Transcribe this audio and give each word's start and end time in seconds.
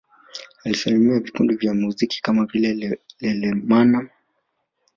Alisimamia 0.65 1.19
vikundi 1.19 1.55
vya 1.55 1.73
muziki 1.73 2.21
kama 2.21 2.45
vile 2.45 2.97
Lelemama 3.19 4.09